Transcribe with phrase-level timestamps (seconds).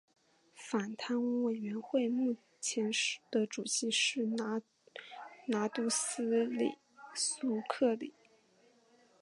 [0.55, 2.89] 反贪污委员会目前
[3.29, 4.25] 的主席是
[5.45, 6.79] 拿督斯里
[7.13, 8.11] 苏克里。